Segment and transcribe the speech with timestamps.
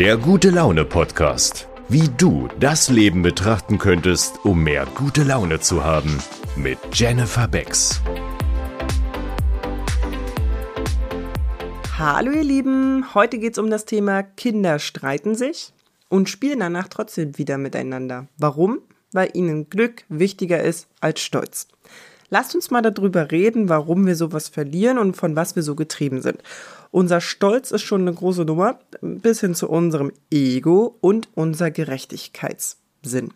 [0.00, 1.68] Der gute Laune Podcast.
[1.90, 6.22] Wie du das Leben betrachten könntest, um mehr gute Laune zu haben.
[6.56, 8.00] Mit Jennifer Becks.
[11.98, 15.74] Hallo ihr Lieben, heute geht es um das Thema Kinder streiten sich
[16.08, 18.26] und spielen danach trotzdem wieder miteinander.
[18.38, 18.78] Warum?
[19.12, 21.68] Weil ihnen Glück wichtiger ist als Stolz.
[22.30, 26.22] Lasst uns mal darüber reden, warum wir sowas verlieren und von was wir so getrieben
[26.22, 26.42] sind.
[26.92, 33.32] Unser Stolz ist schon eine große Nummer, bis hin zu unserem Ego und unser Gerechtigkeitssinn.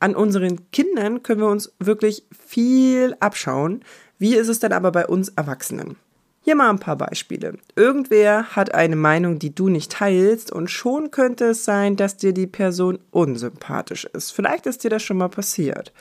[0.00, 3.82] An unseren Kindern können wir uns wirklich viel abschauen.
[4.18, 5.96] Wie ist es denn aber bei uns Erwachsenen?
[6.42, 7.58] Hier mal ein paar Beispiele.
[7.76, 12.32] Irgendwer hat eine Meinung, die du nicht teilst und schon könnte es sein, dass dir
[12.32, 14.30] die Person unsympathisch ist.
[14.30, 15.92] Vielleicht ist dir das schon mal passiert.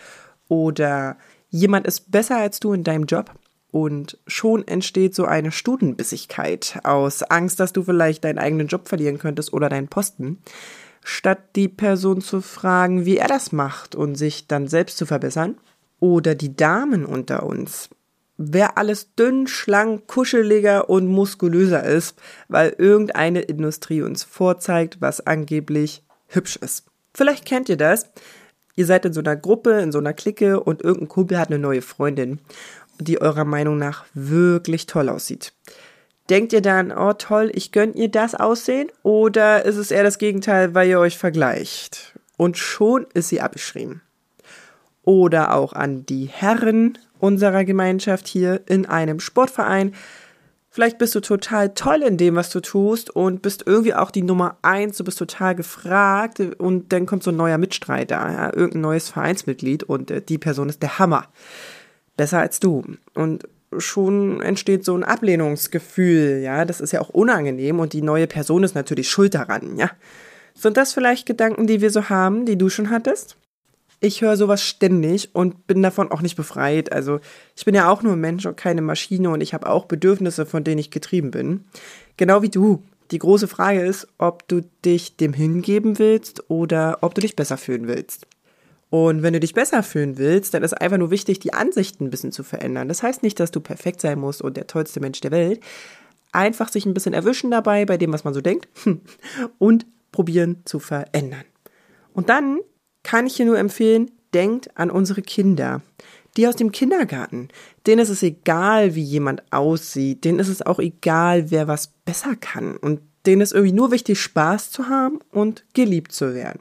[0.48, 1.18] Oder
[1.50, 3.32] jemand ist besser als du in deinem Job
[3.72, 9.20] und schon entsteht so eine Stutenbissigkeit aus Angst, dass du vielleicht deinen eigenen Job verlieren
[9.20, 10.40] könntest oder deinen Posten,
[11.04, 15.58] statt die Person zu fragen, wie er das macht und sich dann selbst zu verbessern.
[16.02, 17.90] Oder die Damen unter uns.
[18.38, 26.04] Wer alles dünn, schlank, kuscheliger und muskulöser ist, weil irgendeine Industrie uns vorzeigt, was angeblich
[26.28, 26.86] hübsch ist.
[27.14, 28.06] Vielleicht kennt ihr das.
[28.80, 31.60] Ihr seid in so einer Gruppe, in so einer Clique und irgendein Kumpel hat eine
[31.60, 32.40] neue Freundin,
[32.98, 35.52] die eurer Meinung nach wirklich toll aussieht.
[36.30, 38.90] Denkt ihr dann, oh toll, ich gönn ihr das Aussehen?
[39.04, 42.18] Oder ist es eher das Gegenteil, weil ihr euch vergleicht?
[42.38, 44.02] Und schon ist sie abgeschrieben.
[45.04, 49.94] Oder auch an die Herren unserer Gemeinschaft hier in einem Sportverein.
[50.72, 54.22] Vielleicht bist du total toll in dem, was du tust und bist irgendwie auch die
[54.22, 58.82] Nummer eins, du bist total gefragt und dann kommt so ein neuer Mitstreiter, ja, irgendein
[58.82, 61.26] neues Vereinsmitglied und äh, die Person ist der Hammer.
[62.18, 62.84] Besser als du.
[63.16, 63.48] Und
[63.78, 68.64] schon entsteht so ein Ablehnungsgefühl, ja, das ist ja auch unangenehm und die neue Person
[68.64, 69.90] ist natürlich schuld daran, ja.
[70.54, 73.38] Sind das vielleicht Gedanken, die wir so haben, die du schon hattest?
[74.02, 76.92] Ich höre sowas ständig und bin davon auch nicht befreit.
[76.92, 77.20] Also
[77.56, 80.46] ich bin ja auch nur ein Mensch und keine Maschine und ich habe auch Bedürfnisse,
[80.46, 81.66] von denen ich getrieben bin.
[82.18, 82.84] Genau wie du.
[83.12, 87.58] Die große Frage ist, ob du dich dem hingeben willst oder ob du dich besser
[87.58, 88.28] fühlen willst.
[88.90, 92.10] Und wenn du dich besser fühlen willst, dann ist einfach nur wichtig, die Ansichten ein
[92.10, 92.88] bisschen zu verändern.
[92.88, 95.62] Das heißt nicht, dass du perfekt sein musst und der tollste Mensch der Welt.
[96.32, 98.68] Einfach sich ein bisschen erwischen dabei, bei dem, was man so denkt,
[99.58, 101.44] und probieren zu verändern.
[102.14, 102.60] Und dann
[103.10, 105.82] kann ich dir nur empfehlen, denkt an unsere Kinder.
[106.38, 107.48] Die aus dem Kindergarten.
[107.88, 110.24] Denen ist es egal, wie jemand aussieht.
[110.24, 112.78] Denen ist es auch egal, wer was besser kann.
[112.78, 116.60] Und denen ist irgendwie nur wichtig, Spaß zu haben und geliebt zu werden.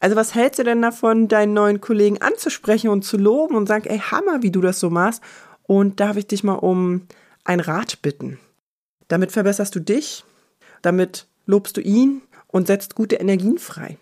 [0.00, 3.84] Also was hältst du denn davon, deinen neuen Kollegen anzusprechen und zu loben und sagen,
[3.84, 5.22] ey, Hammer, wie du das so machst?
[5.64, 7.02] Und darf ich dich mal um
[7.44, 8.38] ein Rat bitten?
[9.08, 10.24] Damit verbesserst du dich,
[10.80, 13.98] damit lobst du ihn und setzt gute Energien frei.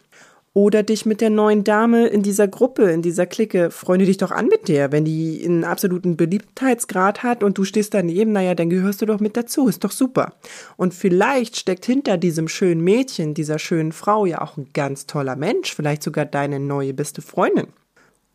[0.54, 4.30] Oder dich mit der neuen Dame in dieser Gruppe, in dieser Clique, freunde dich doch
[4.30, 4.92] an mit der.
[4.92, 9.18] Wenn die einen absoluten Beliebtheitsgrad hat und du stehst daneben, naja, dann gehörst du doch
[9.18, 9.66] mit dazu.
[9.66, 10.34] Ist doch super.
[10.76, 15.36] Und vielleicht steckt hinter diesem schönen Mädchen, dieser schönen Frau ja auch ein ganz toller
[15.36, 15.74] Mensch.
[15.74, 17.68] Vielleicht sogar deine neue beste Freundin.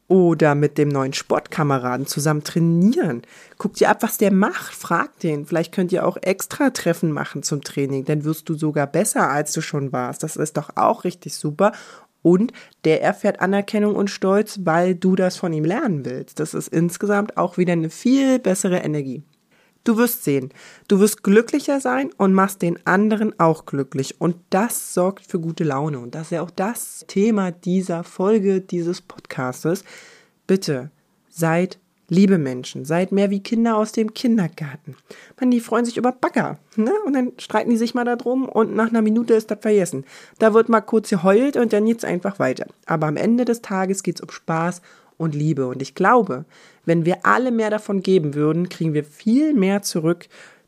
[0.08, 3.24] Oder mit dem neuen Sportkameraden zusammen trainieren.
[3.58, 4.74] Guck dir ab, was der macht.
[4.74, 5.46] Frag den.
[5.46, 8.06] Vielleicht könnt ihr auch extra Treffen machen zum Training.
[8.06, 10.24] Dann wirst du sogar besser, als du schon warst.
[10.24, 11.74] Das ist doch auch richtig super
[12.22, 12.52] und
[12.84, 16.40] der erfährt Anerkennung und Stolz, weil du das von ihm lernen willst.
[16.40, 19.24] Das ist insgesamt auch wieder eine viel bessere Energie.
[19.84, 20.50] Du wirst sehen,
[20.90, 24.20] du wirst glücklicher sein und machst den anderen auch glücklich.
[24.20, 26.00] Und das sorgt für gute Laune.
[26.00, 29.86] Und das ist ja auch das Thema dieser Folge, dieses Podcastes.
[30.46, 30.92] Bitte
[31.30, 31.80] seid
[32.10, 34.96] Liebe Menschen, seid mehr wie Kinder aus dem Kindergarten.
[35.40, 36.94] Man, die freuen sich über Bagger, ne?
[37.06, 40.06] Und dann streiten die sich mal da drum und nach einer Minute ist das vergessen.
[40.40, 42.68] Da wird mal kurz geheult und dann geht's einfach weiter.
[42.86, 44.82] Aber am Ende des Tages geht's um Spaß
[45.18, 45.68] und Liebe.
[45.68, 46.46] Und ich glaube,
[46.86, 50.28] wenn wir alle mehr davon geben würden, kriegen wir viel mehr zurück,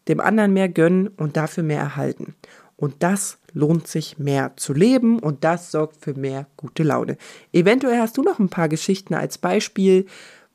[0.09, 2.35] dem anderen mehr gönnen und dafür mehr erhalten.
[2.75, 7.17] Und das lohnt sich mehr zu leben und das sorgt für mehr gute Laune.
[7.51, 10.05] Eventuell hast du noch ein paar Geschichten als Beispiel,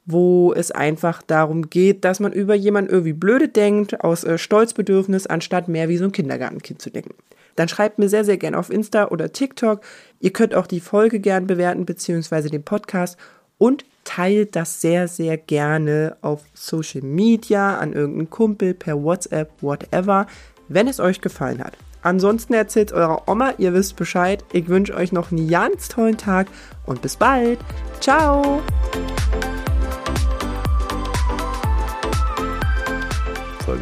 [0.06, 5.26] wo es einfach darum geht, dass man über jemanden irgendwie blöde denkt, aus äh, Stolzbedürfnis,
[5.26, 7.14] anstatt mehr wie so ein Kindergartenkind zu denken.
[7.56, 9.80] Dann schreibt mir sehr, sehr gerne auf Insta oder TikTok.
[10.20, 13.16] Ihr könnt auch die Folge gern bewerten, beziehungsweise den Podcast
[13.58, 20.26] und teilt das sehr, sehr gerne auf Social Media, an irgendeinen Kumpel, per WhatsApp, whatever,
[20.68, 21.74] wenn es euch gefallen hat.
[22.02, 24.44] Ansonsten erzählt eurer Oma, ihr wisst Bescheid.
[24.52, 26.48] Ich wünsche euch noch einen ganz tollen Tag
[26.84, 27.58] und bis bald.
[28.00, 28.60] Ciao!